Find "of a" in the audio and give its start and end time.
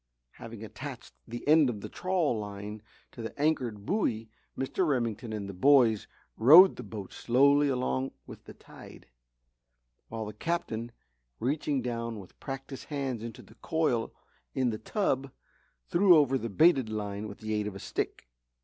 17.67-17.79